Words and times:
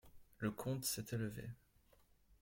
Le 0.39 0.49
comte 0.49 0.83
s'était 0.83 1.15
levé. 1.19 1.47